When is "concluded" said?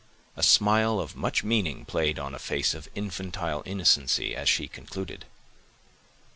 4.67-5.25